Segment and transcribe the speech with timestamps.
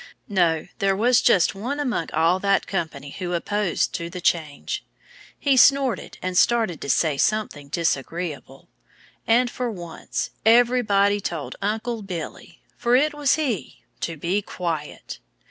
[0.29, 0.67] No!
[0.79, 4.83] There was just one among all the company that was opposed to the change.
[5.37, 8.67] He snorted and started to say something disagreeable.
[9.27, 15.19] And for once everybody told Uncle Billy (for it was he!) to be quiet.